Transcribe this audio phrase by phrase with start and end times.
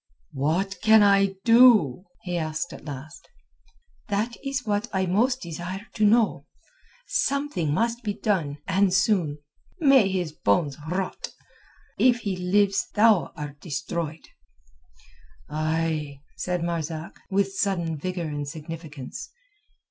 [0.33, 3.29] "What can I do?" he asked at last.
[4.07, 6.47] "That is what I most desire to know.
[7.05, 9.37] Something must be done, and soon.
[9.79, 11.27] May his bones rot!
[11.99, 14.27] If he lives thou art destroyed."
[15.47, 19.29] "Ay," said Marzak, with sudden vigour and significance.